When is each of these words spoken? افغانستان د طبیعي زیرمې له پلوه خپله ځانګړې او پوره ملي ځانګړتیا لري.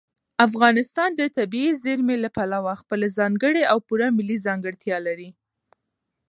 افغانستان 0.47 1.09
د 1.15 1.21
طبیعي 1.37 1.71
زیرمې 1.83 2.15
له 2.23 2.29
پلوه 2.37 2.73
خپله 2.81 3.07
ځانګړې 3.17 3.63
او 3.71 3.77
پوره 3.87 4.07
ملي 4.17 4.37
ځانګړتیا 4.45 4.97
لري. 5.07 5.29